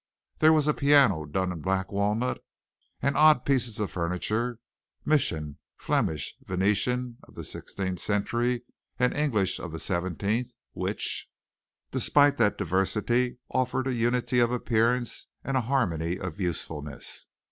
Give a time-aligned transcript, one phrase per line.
[0.39, 2.43] There was a piano done in black walnut,
[3.03, 4.57] and odd pieces of furniture,
[5.05, 8.63] Mission, Flemish, Venetian of the sixteenth century
[8.97, 11.29] and English of the seventeenth, which,
[11.91, 17.27] despite that diversity offered a unity of appearance and a harmony of usefulness.